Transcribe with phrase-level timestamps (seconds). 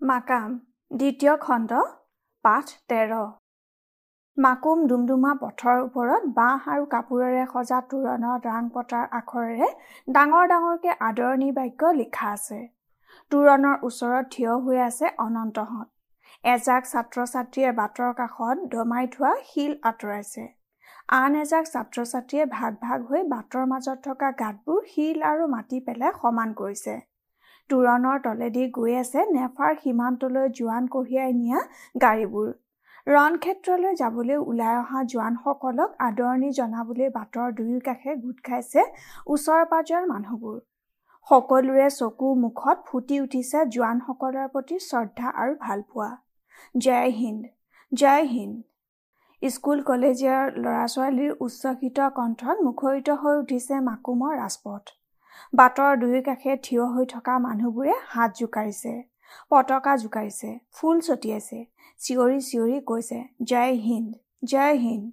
[0.00, 0.50] মাকাম
[0.90, 1.70] দ্বিতীয় খণ্ড
[2.44, 3.12] পাঠ তেৰ।
[4.36, 9.68] মাকুম ডুমডুমা পথৰ ওপৰত বাঁহ আৰু কাপোৰেৰে সজা তোৰণত ৰাং পতাৰ আখৰেৰে
[10.08, 12.58] ডাঙৰ ডাঙৰকে আদৰণি বাক্য লিখা আছে।
[13.32, 15.88] তোৰণৰ ওচৰত থিয় হৈ আছে অনন্তহঁত
[16.44, 20.44] এজাক ছাত্ৰ ছাত্ৰীয়ে বাটৰ কাষত দমাই থোৱা শিল আঁতৰাইছে।
[21.20, 26.18] আন এজাক ছাত্ৰ ছাত্ৰীয়ে ভাগ ভাগ হৈ বাটৰ মাজত থকা গাঁতবোৰ শিল আৰু মাটি পেলাই
[26.20, 26.96] সমান কৰিছে।
[27.70, 31.58] তোৰণৰ তলেদি গৈ আছে। নেফাৰ সীমান্তলৈ জোৱান কঢ়িয়াই নিয়া
[32.04, 32.48] গাড়ীবোৰ।
[33.06, 38.82] ৰণক্ষেত্ৰলৈ যাবলৈ ওলাই অহা জোৱানসকলক আদৰণি জনাবলৈ বাটৰ দুয়ো কাষে গোট খাইছে
[39.34, 40.56] ওচৰ পাজৰ মানুহবোৰ।
[41.28, 46.10] সকলোৰে চকু মুখত ফুটি উঠিছে জোৱানসকলৰ প্ৰতি শ্ৰদ্ধা আৰু ভালপোৱা।
[46.84, 47.42] জয় হিন্দ
[47.92, 48.56] জয় হিন্দ।
[49.42, 54.84] স্কুল কলেজীয়া ল'ৰা ছোৱালীৰ উচ্চকিত কণ্ঠত মুখৰিত হৈ উঠিছে মাকুমৰ ৰাজপথ।
[55.52, 58.92] বাটৰ দুয়ো কাষে থিয় হৈ থকা মানুহবোৰে হাত জোকাৰিছে
[59.50, 61.58] পতাকা জোকাৰিছে ফুল ছটিয়াইছে
[62.00, 63.18] চিঞৰি চিঞৰি কৈছে
[63.50, 64.10] জয় হিন্দ
[64.52, 65.12] জয় হিন্দ।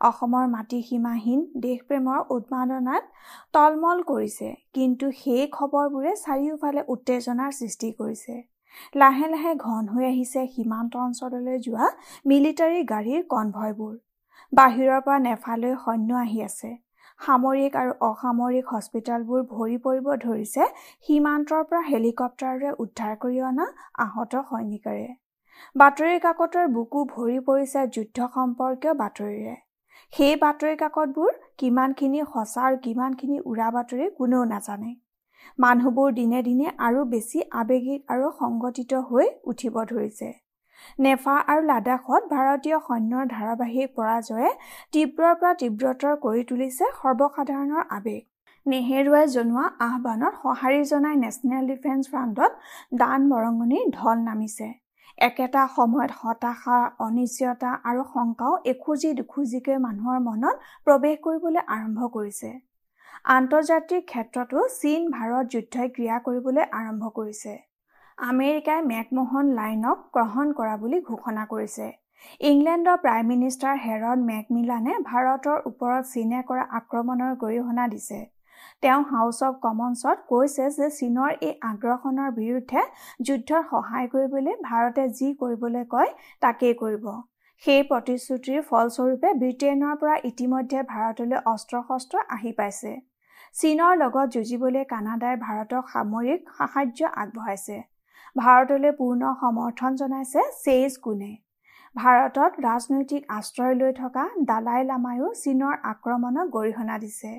[0.00, 3.04] অসমৰ মাটি সীমাহীন দেশপ্ৰেমৰ উন্মাদনাত
[3.54, 8.34] তলমল কৰিছে কিন্তু সেই খবৰবোৰে চাৰিওফালে উত্তেজনাৰ সৃষ্টি কৰিছে।
[8.94, 11.86] লাহে লাহে ঘন হৈ আহিছে সীমান্ত অঞ্চললৈ যোৱা
[12.26, 13.94] মিলিটাৰী গাড়ীৰ কনভয়বোৰ।
[14.52, 16.70] বাহিৰৰ পৰা নেফালৈ সৈন্য আহি আছে।
[17.20, 20.62] সামৰিক আৰু অসামৰিক হস্পিটেলবোৰ ভৰি পৰিব ধৰিছে।
[21.08, 23.66] সীমান্তৰ পৰা হেলিকপ্টাৰেৰে উদ্ধাৰ কৰি অনা
[23.98, 25.06] আহত সৈনিকেৰে।
[25.76, 29.54] বাতৰি কাকতৰ বুকু ভৰি পৰিছে যুদ্ধ সম্পৰ্কীয় বাতৰিৰে।
[30.12, 34.92] সেই বাতৰি কাকতবোৰ কিমানখিনি সঁচা আৰু কিমানখিনি উৰা বাতৰি কোনেও নাজানে।
[35.58, 40.28] মানুহবোৰ দিনে দিনে আৰু বেছি আৱেগিক আৰু সংগঠিত হৈ উঠিব ধৰিছে।
[40.98, 44.50] নেফা আৰু লাডাখত ভাৰতীয় সৈন্যৰ ধাৰাবাহিক পৰাজয়ে
[44.92, 48.22] তীব্ৰৰ পৰা তীব্ৰতৰ কৰি তুলিছে সৰ্বসাধাৰণৰ আৱেগ।
[48.66, 52.52] নেহেৰুৱাই জনোৱা আহ্বানত সঁহাৰি জনাই নেশ্যনেল ডিফেন্স ফ্ৰাণ্ডত
[53.00, 54.68] দান বৰঙণিৰ ঢল নামিছে।
[55.18, 62.50] একেটা সময়ত হতাশা অনিশ্চয়তা আৰু শংকাও এখোজি দুখোজিকৈ মানুহৰ মনত প্ৰৱেশ কৰিবলৈ আৰম্ভ কৰিছে।
[63.34, 67.52] আন্তৰ্জাতিক ক্ষেত্ৰতো চীন ভাৰত যুদ্ধই ক্ৰিয়া কৰিবলৈ আৰম্ভ কৰিছে।
[68.18, 71.86] আমেৰিকাই মেকমোহন লাইনক গ্ৰহণ কৰা বুলি ঘোষণা কৰিছে।
[72.50, 78.20] ইংলেণ্ডৰ প্ৰাইম মিনিষ্টাৰ হেৰড মেকমিলানে ভাৰতৰ ওপৰত চীনে কৰা আক্ৰমণৰ গৰিহণা দিছে।
[78.82, 82.80] তেওঁ হাউচ অৱ কমনছত কৈছে যে চীনৰ এই আগ্ৰাসনৰ বিৰুদ্ধে
[83.20, 86.10] যুদ্ধত সহায় কৰিবলৈ ভাৰতে যি কৰিবলৈ কয়
[86.42, 87.08] তাকেই কৰিব।
[87.62, 92.92] সেই প্ৰতিশ্ৰুতিৰ ফলস্বৰূপে ব্ৰিটেইনৰ পৰা ইতিমধ্যে ভাৰতলৈ অস্ত্ৰ শস্ত্ৰ আহি পাইছে।
[93.54, 97.84] চীনৰ লগত যুঁজিবলৈ কানাডাই ভাৰতক সামৰিক সাহায্য আগবঢ়াইছে।
[98.36, 101.26] ভাৰতলৈ পূৰ্ণ সমৰ্থন জনাইছে চেইজ কোনে
[101.96, 107.30] ভাৰতত ৰাজনৈতিক আশ্ৰয় লৈ থকা দালাই লামায়ো চীনৰ আক্ৰমণক গৰিহণা দিছে।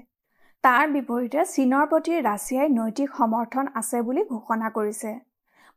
[0.64, 5.14] তাৰ বিপৰীতে চীনৰ প্ৰতি ৰাছিয়াই নৈতিক সমৰ্থন আছে বুলি ঘোষণা কৰিছে।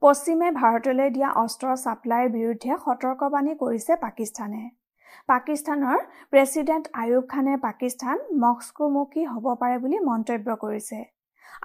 [0.02, 4.64] পশ্চিমে ভাৰতলৈ দিয়া অস্ত্ৰৰ ছাপ্লাইৰ বিৰুদ্ধে সতৰ্কবাণী কৰিছে পাকিস্তানে।
[5.28, 5.98] পাকিস্তানৰ
[6.32, 11.04] প্ৰেছিডেণ্ট আয়ুব খানে পাকিস্তান মস্কোমুখী হ'ব পাৰে বুলি মন্তব্য কৰিছে।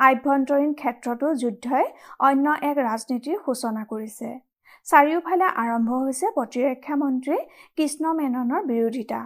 [0.07, 1.85] আভ্যন্তৰীণ ক্ষেত্ৰতো যুদ্ধই
[2.27, 4.29] অন্য এক ৰাজনীতিৰ সূচনা কৰিছে।
[4.87, 7.37] চাৰিওফালে আৰম্ভ হৈছে প্ৰতিৰক্ষা মন্ত্ৰী
[7.77, 9.21] কৃষ্ণ মেননৰ বিৰোধিতা।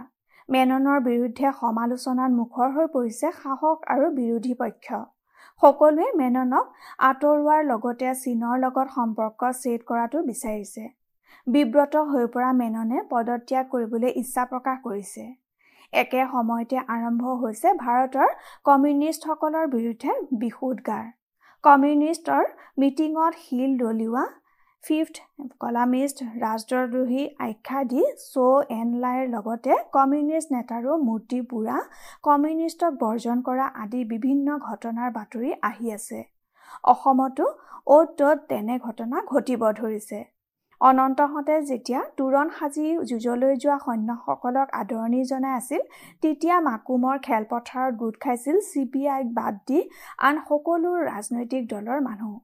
[0.48, 5.00] মেননৰ বিৰুদ্ধে সমালোচনাত মুখৰ হৈ পৰিছে সাহস আৰু বিৰোধী পক্ষ।
[5.62, 6.66] সকলোৱে মেননক
[7.06, 10.84] আঁতৰোৱাৰ লগতে চীনৰ লগত সম্পৰ্ক ছেদ কৰাটো বিচাৰিছে।
[11.46, 15.24] বিব্ৰত হৈ পৰা মেননে পদত্যাগ কৰিবলৈ ইচ্ছা প্ৰকাশ কৰিছে।
[15.92, 18.28] একে সময়তে আৰম্ভ হৈছে ভাৰতৰ
[18.68, 20.10] কমিউনিষ্টসকলৰ বিৰুদ্ধে
[20.42, 21.06] বিশুদ্গাৰ
[21.64, 22.44] কমিউনিষ্টৰ
[22.82, 24.24] মিটিঙত শিল দলিওৱা
[24.84, 25.16] ফিফ্থ
[25.62, 31.78] কলামিষ্ট ৰাষ্ট্ৰদ্ৰোহী আখ্যা দি শ্ব' এন লাইৰ লগতে কমিউনিষ্ট নেতাৰো মূৰ্তি পোৰা
[32.28, 36.20] কমিউনিষ্টক বৰ্জন কৰা আদি বিভিন্ন ঘটনাৰ বাতৰি আহি আছে।
[36.84, 37.46] অসমতো
[37.96, 40.18] অ'ত ত'ত তেনে ঘটনা ঘটিব ধৰিছে।
[40.80, 45.80] অনন্তহঁতে যেতিয়া তোৰণ সাজি যুঁজলৈ যোৱা সৈন্যসকলক আদৰণি জনাই আছিল
[46.22, 49.80] তেতিয়া মাকুমৰ খেলপথাৰত গোট খাইছিল চি পি আইক বাদ দি
[50.28, 52.36] আন সকলো ৰাজনৈতিক দলৰ মানুহ।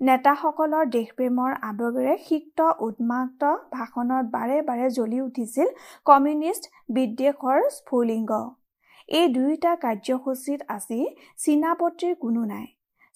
[0.00, 5.68] নেতাসকলৰ দেশপ্ৰেমৰ আৱেগেৰে সিক্ত উন্মাক্ত ভাষণত বাৰে বাৰে জ্বলি উঠিছিল
[6.06, 6.64] কমিউনিষ্ট
[6.96, 8.32] বিদ্বেষৰ স্ফুলিংগ।
[9.08, 11.00] এই দুয়োটা কাৰ্যসূচীত আজি
[11.44, 12.66] চীনাপত্ৰীৰ কোনো নাই।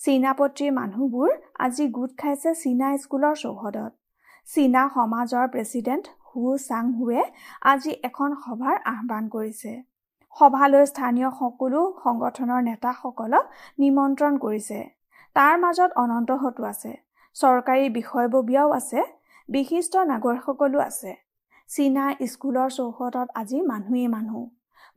[0.01, 1.31] চীনাপত্ৰীৰ মানুহবোৰ
[1.67, 4.02] আজি গোট খাইছে চীনা স্কুলৰ চৌহদত।
[4.47, 7.23] চীনা সমাজৰ প্ৰেছিডেণ্ট হু চাংহুৱে
[7.71, 9.73] আজি এখন সভাৰ আহ্বান কৰিছে।
[10.37, 13.45] সভালৈ স্থানীয় সকলো সংগঠনৰ নেতাসকলক
[13.79, 14.79] নিমন্ত্ৰণ কৰিছে।
[15.37, 16.93] তাৰ মাজত অনন্তহতো আছে
[17.37, 19.01] চৰকাৰী বিষয়ববীয়াও আছে
[19.49, 21.13] বিশিষ্ট নাগৰিকসকলো আছে।
[21.71, 24.41] চীনা স্কুলৰ চৌহদত আজি মানুহেই মানুহ।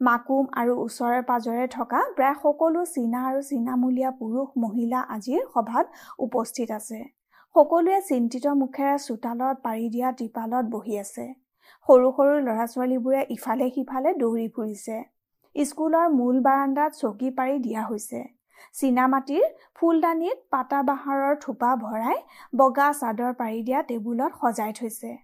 [0.01, 5.86] মাকুম আৰু ওচৰে পাজৰে থকা প্ৰায় সকলো চীনা আৰু চীনামূলীয়া পুৰুষ মহিলা আজিৰ সভাত
[6.25, 7.00] উপস্থিত আছে।
[7.56, 11.24] সকলোৱে চিন্তিত মুখেৰে চোতালত পাৰি দিয়া ত্ৰিপালত বহি আছে।
[11.90, 14.98] সৰু সৰু ল'ৰা ছোৱালীবোৰে ইফালে সিফালে দৌৰি ফুৰিছে।
[15.56, 18.19] স্কুলৰ মূল বাৰাণ্ডাত চকী পাৰি দিয়া হৈছে।
[18.75, 22.19] চীনামাটিৰ ফুলদানিত পাতা বাহাৰৰ থোপা ভৰাই
[22.54, 25.16] বগা চাদৰ পাৰি দিয়া টেবুলত সজাই থৈছে।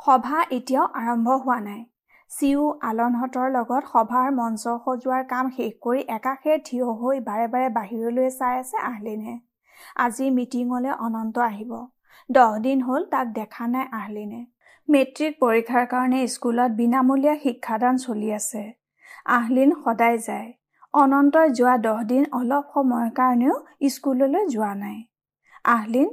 [0.00, 1.82] সভা এতিয়াও আৰম্ভ হোৱা নাই।
[2.30, 8.34] চিউ আলনহঁতৰ লগত সভাৰ মঞ্চ সজোৱাৰ কাম শেষ কৰি একাষে থিয় হৈ বাৰে বাৰে বাহিৰলৈ
[8.38, 9.38] চাই আছে আহলিনে
[9.96, 11.72] আজি মিটিঙলৈ অনন্ত আহিব।
[12.30, 14.40] দহ দিন হ'ল তাক দেখা নাই আহলিনে।
[14.88, 18.62] মেট্ৰিক পৰীক্ষাৰ কাৰণে স্কুলত বিনামূলীয়া শিক্ষাদান চলি আছে।
[19.24, 20.52] আহলিন সদায় যায়।
[20.94, 23.56] অনন্তই যোৱা দহ দিন অলপ সময়ৰ কাৰণেও
[23.88, 24.98] স্কুললৈ যোৱা নাই।
[25.64, 26.08] আহলিন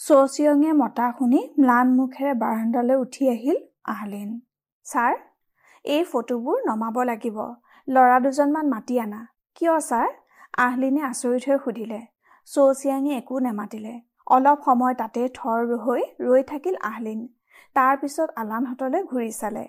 [0.00, 4.40] চচিয়ঙে মতা শুনি ম্লান মুখেৰে বাৰাণ্ডালৈ উঠি আহিল আহলিন।
[4.86, 5.14] ছাৰ
[5.84, 7.38] এই ফটোবোৰ নমাব লাগিব।
[7.88, 9.20] ল'ৰা দুজনমান মাতি আনা।
[9.54, 10.08] কিয় ছাৰ?
[10.56, 12.00] আহলিনে আচৰিত হৈ সুধিলে।
[12.48, 13.94] চৌচিয়াঙে একো নেমাতিলে।
[14.26, 17.20] অলপ সময় তাতে থৰ হৈ ৰৈ থাকিল আহলিন।
[17.76, 19.64] তাৰ পিছত আলানহঁতলৈ ঘূৰি চালে।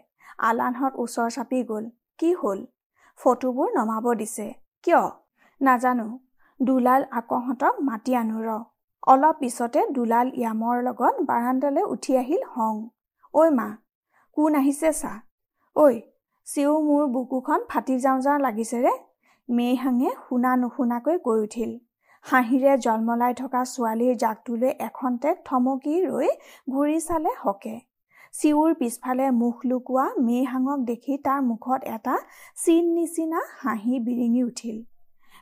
[0.50, 1.86] আলানহঁত ওচৰ চাপি গ'ল।
[2.20, 2.60] কি হ'ল?
[3.20, 4.48] ফটোবোৰ নমাব দিছে।
[4.84, 5.04] কিয়?
[5.62, 6.08] নাজানো।
[6.60, 8.50] দুলাল আকহঁতক মাতি আনো ৰ।
[9.08, 12.76] অলপ পিছতে দুলাল য়ামৰ লগত বাৰাণ্ডালৈ উঠি আহিল হং।
[13.34, 13.68] ঐ মা
[14.38, 15.14] কোন আহিছে চা?
[15.76, 15.86] ঐ
[16.48, 18.94] চিও মোৰ বুকুখন ফাটি যাওঁ যাওঁ লাগিছেৰে
[19.50, 21.72] মেইহাঙে শুনা নুশুনাকৈ কৈ উঠিল।
[22.30, 26.30] হাঁহিৰে জলমলাই থকা ছোৱালীৰ জাকটোলৈ এখন্তেক থমকি ৰৈ
[26.72, 27.76] ঘূৰি চালে হকে।
[28.34, 32.16] চিউৰ পিছফালে মুখ লুকোৱা মেইহাঙক দেখি তাৰ মুখত এটা
[32.64, 34.78] চিন নিচিনা হাঁহি বিৰিঙি উঠিল।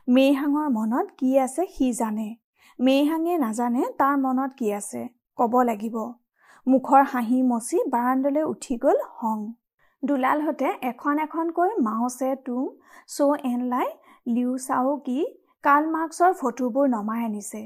[0.08, 2.28] মেইহাঙৰ মনত কি আছে সি জানে।
[2.78, 5.02] মেইহাঙে নাজানে তাৰ মনত কি আছে।
[5.38, 5.96] কব লাগিব।
[6.66, 9.42] মুখৰ হাঁহি মচি বাৰাণ্ডলৈ উঠি গল হং।
[10.02, 12.64] দুলালহঁতে এখন এখনকৈ মাউচে তুম
[13.16, 13.88] চ' এন লাই
[14.34, 15.18] লিউ চাও কি
[15.66, 17.60] কাল মাৰ্কছৰ ফটোবোৰ নমাই আনিছে।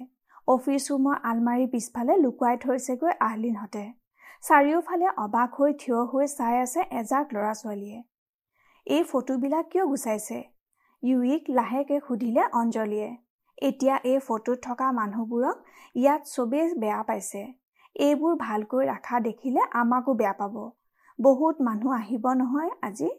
[0.48, 3.82] অফিচ ৰুমৰ আলমাৰীৰ পিছফালে লুকুৱাই থৈছেগৈ আহলিনহঁতে।
[4.42, 7.98] চাৰিওফালে অবাক হৈ থিয় হৈ চাই আছে এজাক ল'ৰা ছোৱালীয়ে
[8.86, 10.38] এই ফটোবিলাক কিয় গুচাইছে?
[11.02, 13.08] ইউইক লাহেকে সুধিলে অঞ্জলীয়ে।
[13.62, 15.56] এতিয়া এই ফটোত থকা মানুহবোৰক
[15.94, 17.46] ইয়াত চবেই বেয়া পাইছে।
[17.96, 20.60] এইবোৰ ভালকৈ ৰাখা দেখিলে আমাকো বেয়া পাব।
[21.18, 23.16] বহুত মানুহ আহিব নহয় আজি।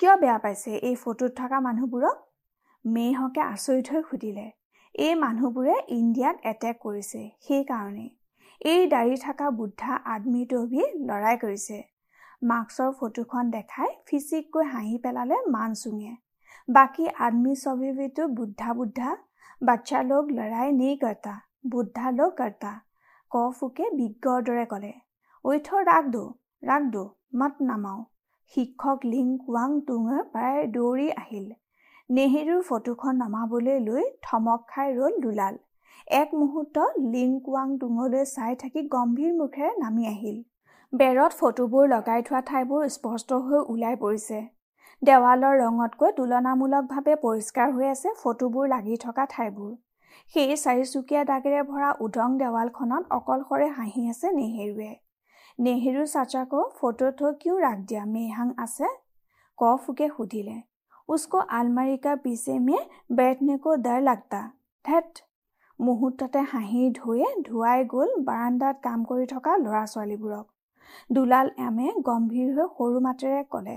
[0.00, 2.23] কিয় বেয়া পাইছে এই ফটোত থকা মানুহবোৰক?
[2.84, 4.46] মেইহকে আচৰিত হৈ সুধিলে
[4.94, 8.06] এই মানুহবোৰে ইণ্ডিয়াক এটেক কৰিছে সেইকাৰণে
[8.72, 11.78] এই দাড়ি থকা বুদ্ধা আদমিটোভি লৰাই কৰিছে
[12.50, 16.12] মাৰ্কছৰ ফটোখন দেখাই ফিচিককৈ হাঁহি পেলালে মান চুঙে
[16.68, 19.16] বাকী আদমি ছবিটো বুদ্ধা বুদ্ধা
[19.62, 21.34] বাচ্চা লোক লৰাই নি কৰ্তা
[21.72, 22.72] বুদ্ধা লোক কৰ্তা
[23.30, 24.92] ক ফুকে বিজ্ঞৰ দৰে ক'লে
[25.44, 26.24] ঐথ ৰাগ দো
[26.62, 27.04] ৰাগ দো
[27.40, 28.00] মাত নামাও।
[28.52, 31.46] শিক্ষক লিং কুৱাং টুঙে প্ৰায় দৌৰি আহিল।
[32.10, 35.54] নেহেৰুৰ ফটোখন নমাবলৈ লৈ থমক খাই ৰল দুলাল।
[36.16, 40.36] এক মুহূৰ্ত লিং কুৱাং টুঙলৈ চাই থাকি গম্ভীৰ মুখেৰে নামি আহিল।
[40.92, 44.38] বেৰত ফটোবোৰ লগাই থোৱা ঠাইবোৰ স্পষ্ট হৈ ওলাই পৰিছে।
[45.02, 49.72] দেৱালৰ ৰঙতকৈ তুলনামূলকভাৱে পৰিষ্কাৰ হৈ আছে ফটোবোৰ লাগি থকা ঠাইবোৰ।
[50.34, 54.92] সেই চাৰিচুকীয়া দাগেৰে ভৰা উদং দেৱালখনত অকলশৰে হাঁহি আছে নেহেৰুৱে।
[55.58, 58.92] নেহেৰু চাচাকো ফটো থৈ কিয় ৰাগ দিয়া মেহাং আছে?
[59.58, 60.56] ক ফুকে সুধিলে।
[61.08, 62.78] উস্কো আলমাৰি কা পিছে মে
[63.16, 64.40] বেঠনে কো ডৰ লাগতা
[64.84, 65.08] ধেত
[65.78, 70.46] মুহূৰ্ততে হাঁহি ধুৱে ধুৱাই গ'ল বাৰাণ্ডাত কাম কৰি থকা ল'ৰা ছোৱালীবোৰক
[71.10, 73.76] দুলাল এমে গম্ভীৰ হৈ সৰু মাতেৰে ক'লে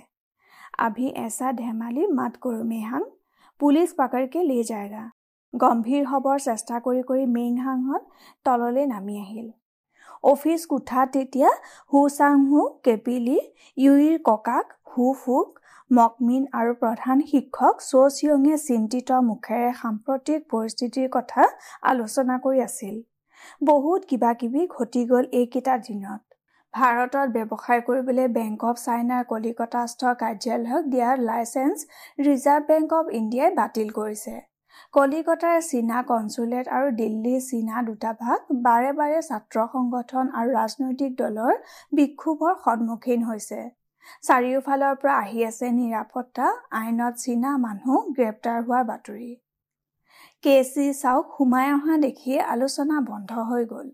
[0.85, 3.05] আভি এচা ধেমালি মাত কৰোঁ মেহাং
[3.59, 5.03] পুলিচ পাকৰকে লে যায়গা।
[5.53, 8.03] গম্ভীৰ হ'বৰ চেষ্টা কৰি কৰি মেইংহাংহঁত
[8.45, 9.47] তললৈ নামি আহিল।
[10.23, 11.49] অফিচ কোঠাত তেতিয়া
[11.91, 13.37] হু চাং হু কেপিলি
[13.77, 15.56] ইউইৰ ককাক হু ফুক
[15.91, 21.45] মকমিন আৰু প্ৰধান শিক্ষক চ'চিয়ঙে চিন্তিত মুখেৰে সাম্প্ৰতিক পৰিস্থিতিৰ কথা
[21.91, 22.97] আলোচনা কৰি আছিল।
[23.61, 26.21] বহুত কিবা কিবি ঘটি গ'ল এইকেইটা দিনত।
[26.73, 31.77] ভাৰতত ব্যৱসায় কৰিবলৈ বেংক অৱ চাইনাৰ কলিকতাস্থ কাৰ্যালয়ক দিয়াৰ লাইচেঞ্চ
[32.19, 34.35] ৰিজাৰ্ভ বেংক অৱ ইণ্ডিয়াই বাতিল কৰিছে।
[34.93, 41.53] কলিকতাৰ চীনা কনচুলেট আৰু দিল্লীৰ চীনা দূতাভাস বাৰে বাৰে ছাত্ৰ সংগঠন আৰু ৰাজনৈতিক দলৰ
[41.93, 43.61] বিক্ষোভৰ সন্মুখীন হৈছে।
[44.27, 46.47] চাৰিওফালৰ পৰা আহি আছে নিৰাপত্তা
[46.79, 49.29] আইনত চীনা মানুহ গ্ৰেপ্তাৰ হোৱাৰ বাতৰি।
[50.43, 53.87] কে চি চাওক সোমাই অহা দেখি আলোচনা বন্ধ হৈ গ'ল।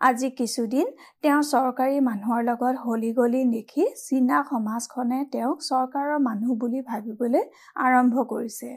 [0.00, 0.86] আজি কিছুদিন
[1.22, 7.44] তেওঁ চৰকাৰী মানুহৰ লগত হলি গলি দেখি চীনা সমাজখনে তেওঁক চৰকাৰৰ মানুহ বুলি ভাবিবলৈ
[7.86, 8.70] আৰম্ভ কৰিছে।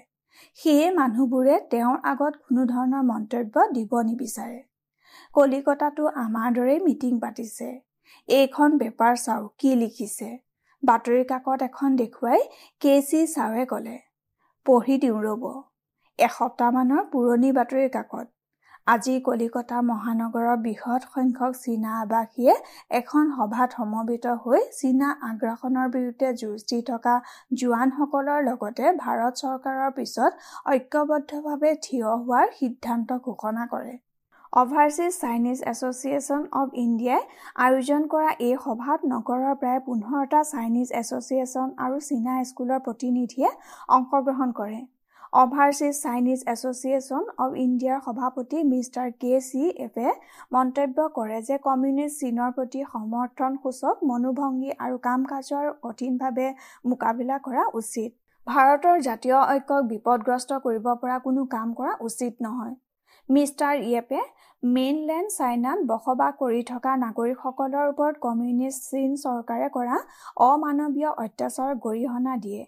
[0.59, 4.61] সেয়ে মানুহবোৰে তেওঁৰ আগত কোনো ধৰণৰ মন্তব্য দিব নিবিচাৰে।
[5.33, 7.69] কলিকতাতো আমাৰ দৰেই মিটিং পাতিছে।
[8.29, 10.29] এইখন পেপাৰ চাওক কি লিখিছে।
[10.83, 12.41] বাতৰি কাকত এখন দেখুৱাই
[12.81, 13.97] কে চি চাৱে ক'লে
[14.65, 15.43] পঢ়ি দিওঁ ৰ'ব।
[16.19, 18.27] এসপ্তাহমানৰ পুৰণি বাতৰি কাকত।
[18.87, 22.53] আজি কলিকতা মহানগৰৰ বৃহৎ সংখ্যক চীনা আৱাসীয়ে
[22.99, 27.13] এখন সভাত সমবেত হৈ চীনা আগ্ৰাসনৰ বিৰুদ্ধে যুঁজ দি থকা
[27.61, 30.31] জোৱানসকলৰ লগতে ভাৰত চৰকাৰৰ পিছত
[30.71, 33.95] ঐক্যবদ্ধভাৱে থিয় হোৱাৰ সিদ্ধান্ত ঘোষণা কৰে।
[34.53, 37.21] অভাৰচিজ চাইনিজ এছ'চিয়েশ্যন অৱ ইণ্ডিয়াই
[37.65, 43.49] আয়োজন কৰা এই সভাত নগৰৰ প্ৰায় পোন্ধৰটা চাইনিজ এছ'চিয়েশ্যন আৰু চীনা স্কুলৰ প্ৰতিনিধিয়ে
[43.97, 44.81] অংশগ্ৰহণ কৰে।
[45.33, 50.07] অভাৰচিজ চাইনিজ এছ'চিয়েশ্যন অৱ ইণ্ডিয়াৰ সভাপতি মিষ্টাৰ কে চি এফে
[50.57, 56.47] মন্তব্য কৰে যে কমিউনিষ্ট চীনৰ প্ৰতি সমৰ্থনসূচক মনোভংগী আৰু কাম কাজৰ কঠিনভাৱে
[56.85, 58.09] মোকাবিলা কৰা উচিত।
[58.47, 62.73] ভাৰতৰ জাতীয় ঐক্যক বিপদগ্ৰস্ত কৰিব পৰা কোনো কাম কৰা উচিত নহয়।
[63.29, 64.21] মিষ্টাৰ য়েপে
[64.63, 69.95] মেইনলেণ্ড চাইনাত বসবাস কৰি থকা নাগৰিকসকলৰ ওপৰত কমিউনিষ্ট চীন চৰকাৰে কৰা
[70.43, 72.61] অমানৱীয় অত্যাচাৰ গৰিহণা দিয়ে।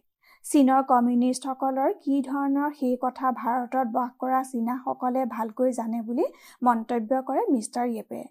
[0.46, 6.26] চীনৰ কমিউনিষ্টসকলৰ কি ধৰণৰ সেই কথা ভাৰতত বাস কৰা চীনাসকলে ভালকৈ জানে বুলি
[6.62, 8.22] মন্তব্য কৰে মিষ্টাৰ য়েপে।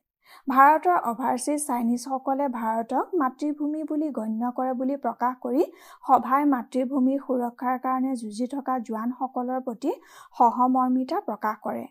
[0.49, 5.66] ভাৰতৰ অভাৰচিজ চাইনিজসকলে ভাৰতক মাতৃভূমি বুলি গণ্য কৰে বুলি প্ৰকাশ কৰি
[6.04, 9.97] সভাই মাতৃভূমিৰ সুৰক্ষাৰ কাৰণে যুঁজি থকা জোৱানসকলৰ প্ৰতি
[10.37, 11.85] সহমৰ্মিতা প্ৰকাশ কৰে।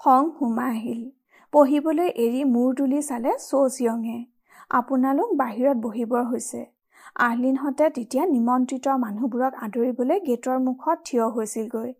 [0.00, 1.00] খং সোমাই আহিল
[1.52, 4.18] পঢ়িবলৈ এৰি মূৰ তুলি চালে চৌচিয়ঙে
[4.70, 6.60] আপোনালোক বাহিৰত বহিবৰ হৈছে।
[7.20, 11.90] আহলিনহঁতে তেতিয়া নিমন্ত্ৰিত মানুহবোৰক আদৰিবলৈ গেটৰ মুখত থিয় হৈছিলগৈ।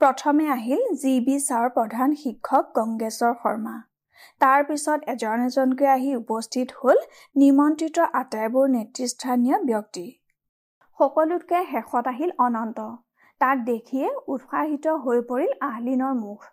[0.00, 3.74] প্ৰথমে আহিল জি বি ছাৰ প্ৰধান শিক্ষক গংগেশ্বৰ শৰ্মা।
[4.40, 6.98] তাৰ পিছত এজন এজনকৈ আহি উপস্থিত হ'ল
[7.36, 10.06] নিমন্ত্ৰিত আটাইবোৰ নেতৃস্থানীয় ব্যক্তি।
[11.00, 12.88] সকলোতকৈ শেষত আহিল অনন্ত।
[13.40, 16.50] তাক দেখিয়ে উৎসাহিত হৈ পৰিল আহলিনৰ মুখ।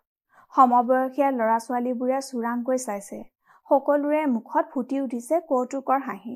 [0.55, 3.19] সমবয়সীয়া ল'ৰা ছোৱালীবোৰে চোৰাংকৈ চাইছে।
[3.69, 6.35] সকলোৰে মুখত ফুটি উঠিছে কৌতুকৰ হাঁহি।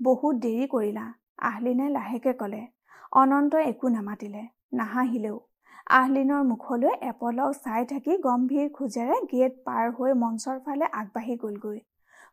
[0.00, 1.06] বহুত দেৰি কৰিলা
[1.48, 2.62] আহলিনে লাহেকে কলে।
[3.12, 4.42] অনন্তই একো নামাতিলে
[4.80, 5.38] নাহাঁহিলেও।
[5.92, 11.78] আহলিনৰ মুখলৈ এপলক চাই থাকি গম্ভীৰ খোজেৰে গেট পাৰ হৈ মঞ্চৰ ফালে আগবাঢ়ি গলগৈ।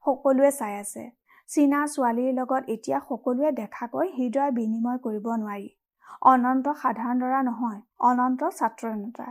[0.05, 1.03] সকলোৱে চাই আছে।
[1.49, 5.69] চীনা ছোৱালীৰ লগত এতিয়া সকলোৱে দেখাকৈ হৃদয় বিনিময় কৰিব নোৱাৰি।
[6.31, 9.27] অনন্ত সাধাৰণ ল'ৰা নহয় অনন্ত ছাত্ৰ নেতা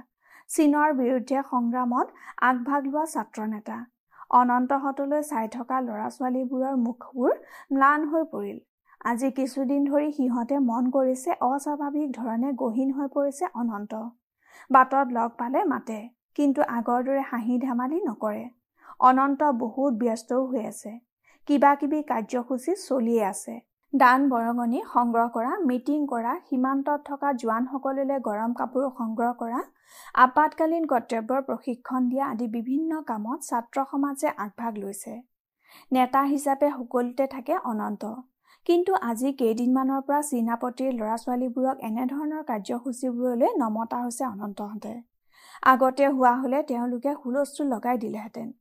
[0.51, 2.07] চীনৰ বিৰুদ্ধে সংগ্ৰামত
[2.43, 3.77] আগভাগ লোৱা ছাত্ৰ নেতা।
[4.31, 7.35] অনন্তহঁতলৈ চাই থকা ল'ৰা ছোৱালীবোৰৰ মুখবোৰ
[7.73, 8.59] ম্লান হৈ পৰিল।
[9.05, 14.01] আজি কিছুদিন ধৰি সিহঁতে মন কৰিছে অস্বাভাৱিক ধৰণে গহীন হৈ পৰিছে অনন্ত।
[14.71, 15.99] বাটত লগ পালে মাতে
[16.39, 18.45] কিন্তু আগৰ দৰে হাঁহি ধেমালি নকৰে।
[19.01, 20.93] অনন্ত বহুত ব্যস্তও হৈ আছে।
[21.49, 23.55] কিবা কিবি কাৰ্যসূচী চলিয়ে আছে।
[23.93, 29.61] দান বৰঙণি সংগ্ৰহ কৰা মিটিং কৰা সীমান্তত থকা জোৱানসকললৈ গৰম কাপোৰ সংগ্ৰহ কৰা
[30.25, 35.15] আপাতকালীন কৰ্তব্যৰ প্ৰশিক্ষণ দিয়া আদি বিভিন্ন কামত ছাত্ৰ সমাজে আগভাগ লৈছে।
[35.93, 38.11] নেতা হিচাপে সকলোতে থাকে অনন্ত।
[38.67, 44.95] কিন্তু আজি কেইদিনমানৰ পৰা চীনাপতিৰ ল'ৰা ছোৱালীবোৰক এনেধৰণৰ কাৰ্যসূচীবোৰলৈ নমতা হৈছে অনন্তহঁতে।
[45.73, 48.55] আগতে হোৱা হলে তেওঁলোকে হুলস্থুল লগাই দিলেহেঁতেন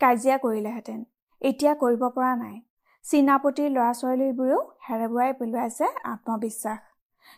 [0.00, 1.00] কাজিয়া কৰিলেহেঁতেন।
[1.42, 2.56] এতিয়া কৰিব পৰা নাই।
[3.04, 6.78] চীনাপতিৰ ল'ৰা ছোৱালীবোৰেও হেৰেবুৱাই পেলোৱাইছে আত্মবিশ্বাস।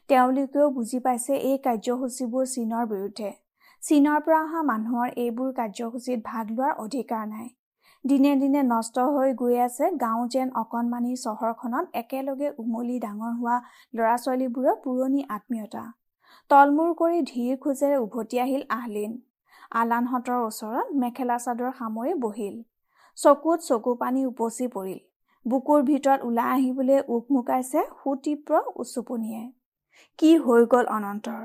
[0.08, 3.30] তেওঁলোকেও বুজি পাইছে এই কাৰ্যসূচীবোৰ চীনৰ বিৰুদ্ধে।
[3.82, 7.48] চীনৰ পৰা অহা মানুহৰ এইবোৰ কাৰ্যসূচীত ভাগ লোৱাৰ অধিকাৰ নাই।
[8.04, 13.56] দিনে দিনে নষ্ট হৈ গৈ আছে গাঁও যেন অকণমানি চহৰখনত একেলগে উমলি ডাঙৰ হোৱা
[13.94, 15.84] ল'ৰা ছোৱালীবোৰৰ পুৰণি আত্মীয়তা।
[16.50, 19.18] তলমূৰ কৰি ধীৰ খোজেৰে উভতি আহিল আহলিন।
[19.74, 22.56] আলানহঁতৰ ওচৰত মেখেলা চাদৰ সামৰি বহিল।
[23.18, 25.04] চকুত চকু পানী উপচি পৰিল।
[25.46, 29.42] বুকুৰ ভিতৰত ওলাই আহিবলৈ উক মোকাইছে সুতীব্ৰ উচুপনিয়ে।
[30.18, 31.42] কি হৈ গল অনন্তৰ?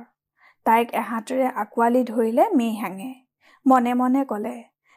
[0.65, 3.12] তাইক এহাতেৰে আঁকোৱালি ধৰিলে মেইহাঙে
[3.65, 4.55] মনে মনে কলে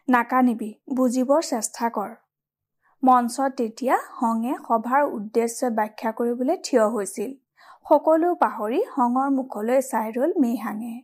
[0.08, 2.10] নাকানিবি বুজিবৰ চেষ্টা কৰ।
[3.02, 7.30] মঞ্চত তেতিয়া হঙে সভাৰ উদ্দেশ্য ব্যাখ্যা কৰিবলৈ থিয় হৈছিল।
[7.86, 10.96] সকলো পাহৰি হঙৰ মুখলৈ চাই ৰল মেইহাঙে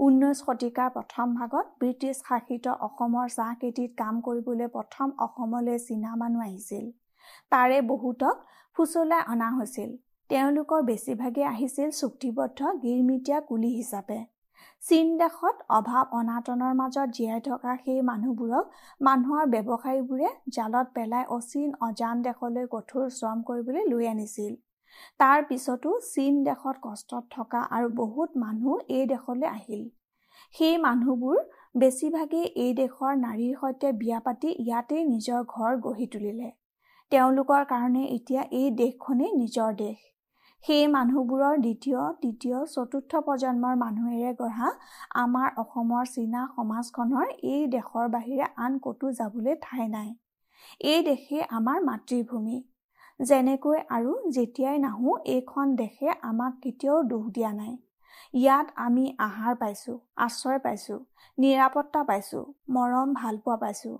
[0.00, 6.42] ঊনৈছ শতিকাৰ প্ৰথম ভাগত ব্ৰিটিছ শাসিত অসমৰ চাহ খেতিত কাম কৰিবলৈ প্ৰথম অসমলৈ চীনা মানুহ
[6.48, 6.88] আহিছিল।
[7.52, 8.36] তাৰে বহুতক
[8.76, 9.90] ফুচলাই অনা হৈছিল।
[10.30, 14.18] তেওঁলোকৰ বেছিভাগে আহিছিল চুক্তিবদ্ধ গিৰমিটীয়া কুলি হিচাপে।
[14.82, 18.64] চীন দেশত অভাৱ অনাটনৰ মাজত জীয়াই থকা সেই মানুহবোৰক
[19.00, 24.52] মানুহৰ ব্যৱসায়ীবোৰে জালত পেলাই অচীন অজান দেশলৈ কঠোৰ শ্ৰম কৰিবলৈ লৈ আনিছিল।
[25.20, 29.82] তাৰ পিছতো চীন দেশত কষ্টত থকা আৰু বহুত মানুহ এই দেশলৈ আহিল।
[30.54, 31.38] সেই মানুহবোৰ
[31.74, 36.48] বেছিভাগেই এই দেশৰ নাৰীৰ সৈতে বিয়া পাতি ইয়াতেই নিজৰ ঘৰ গঢ়ি তুলিলে।
[37.12, 40.00] তেওঁলোকৰ কাৰণে এতিয়া এই দেশখনেই নিজৰ দেশ।
[40.64, 44.72] সেই মানুহবোৰৰ দ্বিতীয় তৃতীয় চতুৰ্থ প্ৰজন্মৰ মানুহেৰে গঢ়া
[45.20, 50.10] আমাৰ অসমৰ চীনা সমাজখনৰ এই দেশৰ বাহিৰে আন ক'তো যাবলৈ ঠাই নাই।
[50.86, 52.58] এই দেশে আমাৰ মাতৃভূমি।
[53.20, 57.74] যেনেকৈ আৰু যেতিয়াই নাহো এইখন দেশে আমাক কেতিয়াও দুখ দিয়া নাই।
[58.34, 59.96] ইয়াত আমি আহাৰ পাইছোঁ
[60.26, 61.00] আশ্ৰয় পাইছোঁ
[61.38, 63.96] নিৰাপত্তা পাইছোঁ মৰম ভালপোৱা পাইছোঁ।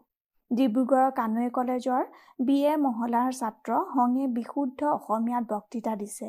[0.50, 2.04] ডিব্ৰুগড়ৰ কানৈ কলেজৰ
[2.40, 2.54] বি.
[2.64, 2.76] এ.
[2.76, 6.28] মহলাৰ ছাত্ৰ হঙে বিশুদ্ধ অসমীয়াত বক্তৃতা দিছে।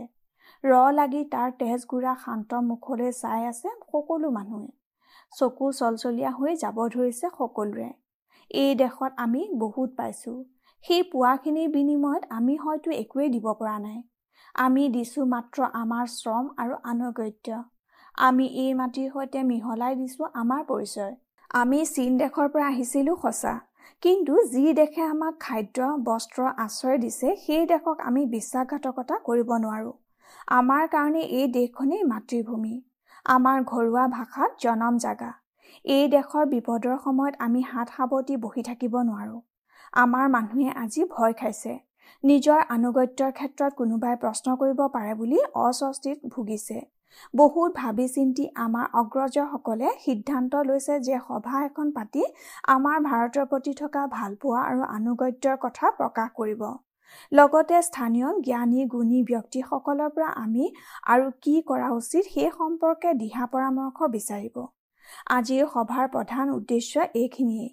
[0.63, 4.71] ৰ লাগি তাৰ তেজ গুড়া শান্ত মুখলৈ চাই আছে সকলো মানুহে।
[5.33, 7.89] চকু চলচলীয়া হৈ যাব ধৰিছে সকলোৰে
[8.51, 10.37] এই দেশত আমি বহুত পাইছোঁ।
[10.85, 13.99] সেই পোৱাখিনিৰ বিনিময়ত আমি হয়তো একোৱেই দিব পৰা নাই।
[14.55, 17.63] আমি দিছোঁ মাত্ৰ আমাৰ শ্ৰম আৰু আনুগত্য।
[18.17, 21.13] আমি এই মাটিৰ সৈতে মিহলাই দিছোঁ আমাৰ পৰিচয়।
[21.55, 23.53] আমি চীন দেশৰ পৰা আহিছিলোঁ সঁচা।
[24.03, 29.95] কিন্তু যি দেশে আমাক খাদ্য বস্ত্ৰ আশ্ৰয় দিছে সেই দেশক আমি বিশ্বাসঘাতকতা কৰিব নোৱাৰোঁ।
[30.51, 32.75] আমাৰ কাৰণে এই দেশখনেই মাতৃভূমি।
[33.25, 35.31] আমাৰ ঘৰুৱা ভাষাত জনম জাগা।
[35.85, 39.41] এই দেশৰ বিপদৰ সময়ত আমি হাত সাৱটি বহি থাকিব নোৱাৰোঁ।
[39.93, 41.73] আমাৰ মানুহে আজি ভয় খাইছে।
[42.23, 46.79] নিজৰ আনুগত্যৰ ক্ষেত্ৰত কোনোবাই প্ৰশ্ন কৰিব পাৰে বুলি অস্বস্তিত ভুগিছে।
[47.33, 52.23] বহুত ভাবি চিন্তি আমাৰ অগ্ৰজসকলে সিদ্ধান্ত লৈছে যে সভা এখন পাতি
[52.75, 56.61] আমাৰ ভাৰতৰ প্ৰতি থকা ভালপোৱা আৰু আনুগত্যৰ কথা প্ৰকাশ কৰিব।
[57.31, 60.65] লগতে স্থানীয় জ্ঞানী গুণী ব্যক্তিসকলৰ পৰা আমি
[61.13, 64.55] আৰু কি কৰা উচিত সেই সম্পৰ্কে দিহা পৰামৰ্শ বিচাৰিব।
[65.37, 67.69] আজিৰ সভাৰ প্ৰধান উদ্দেশ্য এইখিনিয়েই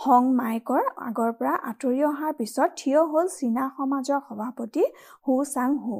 [0.00, 4.84] হং মাইকৰ আগৰ পৰা আঁতৰি অহাৰ পিছত থিয় হ'ল চীনা সমাজৰ সভাপতি
[5.24, 5.98] হু চাং হু।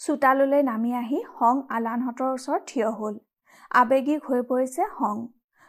[0.00, 3.14] চোতাললৈ নামি আহি হং আলানহঁতৰ ওচৰত থিয় হ'ল।
[3.80, 5.20] আৱেগিক হৈ পৰিছে হং।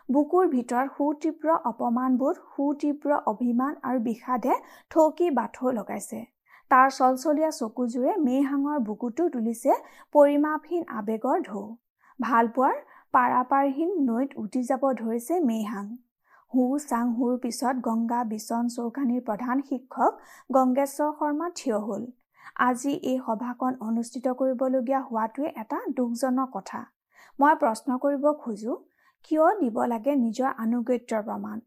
[0.10, 4.58] বুকুৰ ভিতৰত সুতীব্ৰ অপমানবোধ সুতীব্ৰ অভিমান আৰু বিষাদে
[4.92, 6.20] থৌকি বাথৌ লগাইছে।
[6.72, 9.72] তাৰ চলচলীয়া চকুযোৰে মেইহাঙৰ বুকুটো তুলিছে
[10.16, 11.64] পৰিমাপহীন আৱেগৰ ঢৌ।
[12.20, 12.76] ভালপোৱাৰ
[13.14, 15.88] পাৰাপাৰহীন নৈত উটি যাব ধৰিছে মেইহাং।
[16.54, 20.12] হু চাং হুৰ পিছত গংগা বিচন চৌখানীৰ প্ৰধান শিক্ষক
[20.50, 22.06] গংগেশ্বৰ শৰ্মা থিয় হ'ল।
[22.54, 26.82] আজি এই সভাখন অনুষ্ঠিত কৰিবলগীয়া হোৱাটোৱে এটা দুখজনক কথা।
[27.40, 28.76] মই প্ৰশ্ন কৰিব খোজো
[29.24, 31.58] কিয় দিব লাগে নিজৰ আনুগত্যৰ প্ৰমাণ?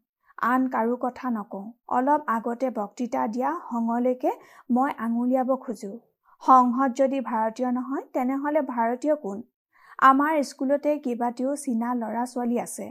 [0.47, 1.65] আন কাৰো কথা নকওঁ।
[1.97, 4.31] অলপ আগতে বক্তৃতা দিয়া সংলৈকে
[4.69, 5.91] মই আঙুলিয়াব খোজো।
[6.43, 9.37] সংহত যদি ভাৰতীয় নহয় তেনেহ'লে ভাৰতীয় কোন?
[9.99, 12.87] আমাৰ স্কুলতে কেইবাটিও চীনা ল'ৰা ছোৱালী আছে।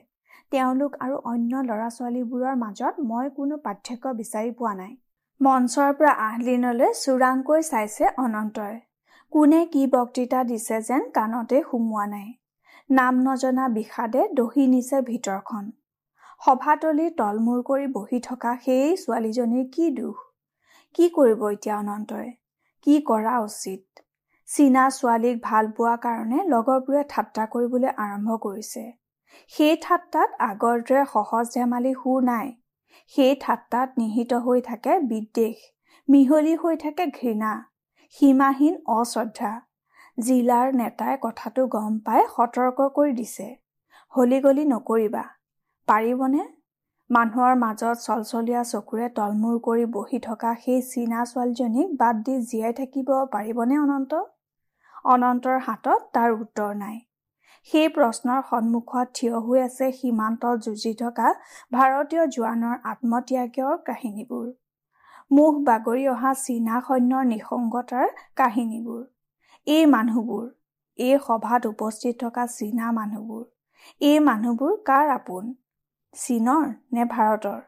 [0.52, 4.92] তেওঁলোক আৰু অন্য ল'ৰা ছোৱালীবোৰৰ মাজত মই কোনো পাৰ্থক্য বিচাৰি পোৱা নাই।
[5.40, 8.72] মঞ্চৰ পৰা আহলিনলৈ চোৰাংকৈ চাইছে অনন্তই।
[9.32, 12.26] কোনে কি বক্তৃতা দিছে যেন কাণতে সুমোৱা নাই।
[12.90, 15.70] নাম নজনা বিষাদে দহি নিছে ভিতৰখন।
[16.40, 20.26] সভাতলি তলমূৰ কৰি বহি থকা সেই ছোৱালীজনীৰ কি দুখ?
[20.94, 22.28] কি কৰিব এতিয়া অনন্তই?
[22.86, 24.04] কি কৰা উচিত?
[24.48, 28.88] চীনা ছোৱালীক ভাল পোৱা কাৰণে লগৰবোৰে ঠাট্টা কৰিবলৈ আৰম্ভ কৰিছে।
[29.52, 32.57] সেই ঠাট্টাত আগৰ দৰে সহজ ধেমালি সুৰ নাই।
[33.06, 35.56] সেই ঠাট্টাত নিহিত হৈ থাকে বিদ্বেষ
[36.08, 37.52] মিহলি হৈ থাকে ঘৃণা
[38.16, 39.52] সীমাহীন অশ্ৰদ্ধা
[40.18, 43.48] জিলাৰ নেতাই কথাটো গম পাই সতৰ্ক কৰি দিছে।
[44.12, 45.24] হলি গলি নকৰিবা
[45.88, 46.42] পাৰিবনে?
[47.10, 53.08] মানুহৰ মাজত চলচলীয়া চকুৰে তলমূৰ কৰি বহি থকা সেই চীনা ছোৱালীজনীক বাদ দি জীয়াই থাকিব
[53.32, 54.12] পাৰিবনে অনন্ত?
[55.04, 56.96] অনন্তৰ হাতত তাৰ উত্তৰ নাই।
[57.66, 61.28] সেই প্ৰশ্নৰ সন্মুখত থিয় হৈ আছে সীমান্তত যুঁজি থকা
[61.72, 64.46] ভাৰতীয় জোৱানৰ আত্মত্যাগৰ কাহিনীবোৰ।
[65.30, 69.02] মুখ বাগৰি অহা চীনা সৈন্যৰ নিসংগতাৰ কাহিনীবোৰ।
[69.66, 70.46] এই মানুহবোৰ
[70.98, 73.44] এই সভাত উপস্থিত থকা চীনা মানুহবোৰ
[74.00, 75.52] এই মানুহবোৰ কাৰ আপোন?
[76.14, 77.60] চীনৰ নে ভাৰতৰ?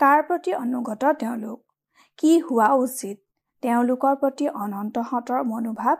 [0.00, 1.58] কাৰ প্ৰতি অনুগত তেওঁলোক?
[2.18, 3.16] কি হোৱা উচিত?
[3.62, 5.96] তেওঁলোকৰ প্ৰতি অনন্তহঁতৰ মনোভাৱ?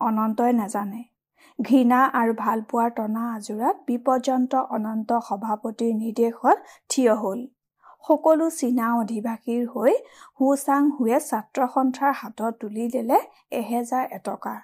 [0.00, 1.11] অনন্তই নাজানে।
[1.58, 6.58] ঘৃণা আৰু ভালপোৱাৰ টনা আজোৰাত বিপৰ্যন্ত অনন্ত সভাপতিৰ নিৰ্দেশত
[6.90, 7.40] থিয় হ'ল।
[8.04, 9.92] সকলো চীনা অধিবাসীৰ হৈ
[10.40, 13.18] হু চাং হুৱে ছাত্ৰ সন্থাৰ হাতত তুলি দিলে
[13.52, 14.54] এহেজাৰ এটকা।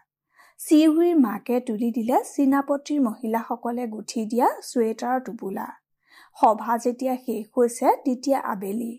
[0.61, 5.67] চিহুৰিৰ মাকে তুলি দিলে চীনাপতিৰ মহিলাসকলে গুঠি দিয়া চুৱেটাৰৰ টোপোলা।
[6.37, 8.93] সভা যেতিয়া শেষ হৈছে তেতিয়া আবেলি।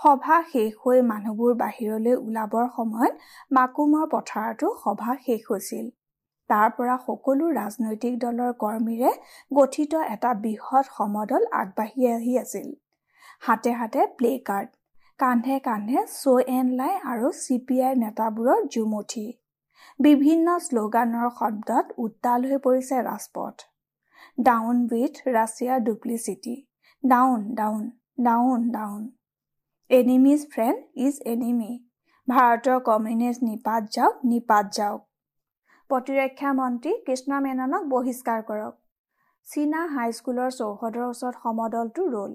[0.00, 3.14] সভা শেষ হৈ মানুহবোৰ বাহিৰলৈ ওলাবৰ সময়ত
[3.50, 5.86] মাকুমৰ পথাৰতো সভা শেষ হৈছিল।
[6.48, 9.10] তাৰ পৰা সকলো ৰাজনৈতিক দলৰ কৰ্মীৰে
[9.50, 12.68] গঠিত এটা বৃহৎ সমদল আগবাঢ়ি আহি আছিল।
[13.46, 14.68] হাতে হাতে প্লে কাৰ্ড
[15.20, 19.26] কান্ধে কান্ধে চ' এন লাই আৰু চি পি আইৰ নেতাবোৰৰ জুমুঠি।
[20.00, 23.56] বিভিন্ন শ্লোগানৰ শব্দত উত্তাল হৈ পৰিছে ৰাজপথ।
[24.38, 26.54] ডাউন উইথ ৰাছিয়াৰ duplicity
[27.04, 27.82] down down
[28.26, 29.02] down down.
[29.90, 31.72] Enemy's friend is enemy.
[32.28, 35.07] ভাৰতৰ কমিউনিষ্ট নিপাত যাওক নিপাত যাওক।
[35.90, 38.72] প্ৰতিৰক্ষা মন্ত্ৰী কৃষ্ণ মেননক বহিষ্কাৰ কৰক।
[39.46, 42.34] চীনা হাইস্কুলৰ চৌহদৰ ওচৰত সমদলটো ৰল।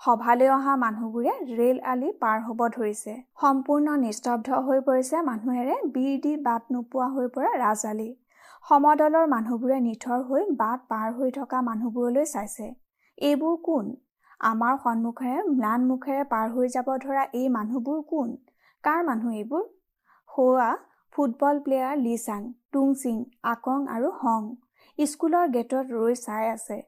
[0.00, 6.32] সভালৈ অহা মানুহবোৰে ৰেল আলি পাৰ হ'ব ধৰিছে। সম্পূৰ্ণ নিস্তব্ধ হৈ পৰিছে মানুহেৰে বিৰ দি
[6.46, 8.08] বাট নোপোৱা হৈ পৰা ৰাজ আলি
[8.64, 12.70] সমদলৰ মানুহবোৰে নিথৰ হৈ বাট পাৰ হৈ থকা মানুহবোৰলৈ চাইছে।
[13.18, 13.92] এইবোৰ কোন?
[14.46, 18.34] আমাৰ সন্মুখেৰে ম্লান মুখেৰে পাৰ হৈ যাব ধৰা এই মানুহবোৰ কোন?
[18.84, 19.70] কাৰ মানুহ এইবোৰ?
[20.30, 20.72] হোৱা
[21.14, 22.40] ফুটবল প্লেয়াৰ লি চাং
[22.72, 23.18] টুং চিং
[23.50, 24.42] আকং আৰু হং।
[24.98, 26.78] স্কুলৰ গেটত ৰৈ চাই আছে।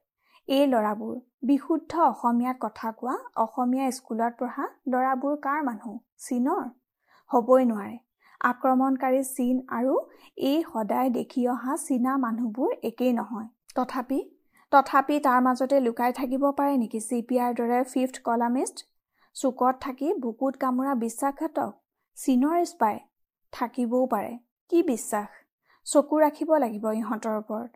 [0.49, 5.95] এই ল'ৰাবোৰ বিশুদ্ধ অসমীয়াত কথা কোৱা অসমীয়া স্কুলত পঢ়া ল'ৰাবোৰ কাৰ মানুহ?
[6.19, 6.65] চীনৰ?
[7.31, 7.97] হ'বই নোৱাৰে।
[8.41, 9.95] আক্ৰমণকাৰী চীন আৰু
[10.45, 14.21] এই সদায় দেখি অহা চীনা মানুহবোৰ একেই নহয়। তথাপি
[14.73, 18.77] তথাপি তাৰ মাজতে লুকাই থাকিব পাৰে নেকি চি পি আৰ দৰে ফিফ্থ কলামিষ্ট?
[19.37, 21.73] চুকত থাকি বুকুত কামোৰা বিশ্বাসঘাতক?
[22.17, 22.97] চীনৰ স্পাই
[23.53, 25.29] থাকিবও পাৰে। কি বিশ্বাস?
[25.87, 27.71] চকু ৰাখিব লাগিব ইহঁতৰ ওপৰত।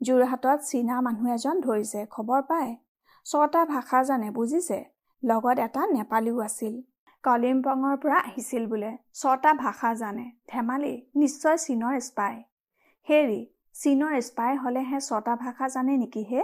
[0.00, 2.76] যোৰহাটত চীনা মানুহ এজন ধৰিছে খবৰ পায়?
[3.24, 4.84] ছটা ভাষা জানে বুজিছে?
[5.24, 6.74] লগত এটা নেপালীও আছিল।
[7.24, 12.42] কলিম্পঙৰ পৰা আহিছিল বোলে। ছটা ভাষা জানে। ধেমালি নিশ্চয় চীনৰ স্পাই।
[13.08, 16.42] হেৰি চীনৰ স্পাই হ'লেহে ছটা ভাষা জানে নেকি হে?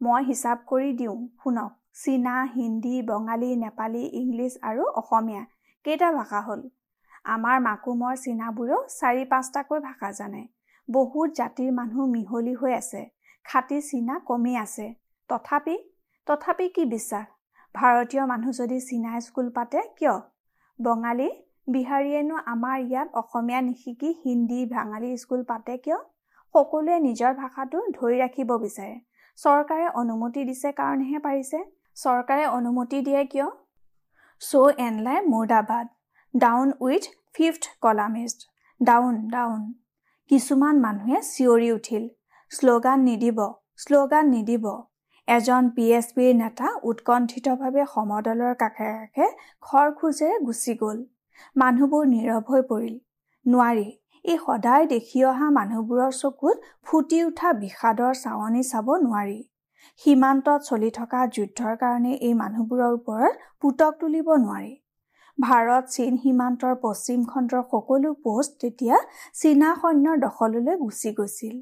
[0.00, 5.44] মই হিচাপ কৰি দিওঁ শুনক। চীনা হিন্দী বঙালী নেপালী ইংলিছ আৰু অসমীয়া।
[5.84, 6.60] কেইটা ভাষা হ'ল?
[7.24, 10.42] আমাৰ মাকুমৰ চীনাবোৰেও চাৰি পাঁচটাকৈ ভাষা জানে।
[10.88, 13.02] বহুত জাতিৰ মানুহ মিহলি হৈ আছে।
[13.44, 14.94] খাটি চীনা কমি আছে।
[15.30, 15.76] তথাপি
[16.26, 17.26] তথাপি কি বিশ্বাস?
[17.74, 20.16] ভাৰতীয় মানুহ যদি চীনা স্কুল পাতে কিয়?
[20.78, 21.28] বঙালী
[21.68, 25.98] বিহাৰীয়েনো আমাৰ ইয়াত অসমীয়া নিশিকি হিন্দী বাঙালী স্কুল পাতে কিয়?
[26.54, 28.96] সকলোৱে নিজৰ ভাষাটো ধৰি ৰাখিব বিচাৰে।
[29.38, 31.58] চৰকাৰে অনুমতি দিছে কাৰণেহে পাৰিছে।
[31.96, 33.48] চৰকাৰে অনুমতি দিয়ে কিয়?
[34.42, 35.97] চ' এনলাই মুৰ্দাবাদ।
[36.34, 38.38] Down with fifth columnist
[38.80, 39.60] down down
[40.30, 42.04] কিছুমান মানুহে চিঞৰি উঠিল।
[42.52, 43.38] শ্লোগান নিদিব
[43.76, 44.64] শ্লোগান নিদিব।
[45.28, 49.26] এজন পি এছ পিৰ নেতা উৎকণ্ঠিতভাৱে সমদলৰ কাষে কাষে
[49.62, 50.98] খৰখোজেৰে গুচি গ'ল।
[51.56, 52.94] মানুহবোৰ নীৰৱ হৈ পৰিল।
[53.46, 53.88] নোৱাৰি
[54.24, 59.40] এই সদায় দেখি অহা মানুহবোৰৰ চকুত ফুটি উঠা বিষাদৰ চাৱনি চাব নোৱাৰি।
[60.00, 64.74] সীমান্তত চলি থকা যুদ্ধৰ কাৰণে এই মানুহবোৰৰ ওপৰত পুতক তুলিব নোৱাৰি।
[65.38, 68.96] ভাৰত চীন সীমান্তৰ পশ্চিম খণ্ডৰ সকলো পোষ্ট তেতিয়া
[69.34, 71.56] চীনা সৈন্যৰ দখললৈ গুচি গৈছিল।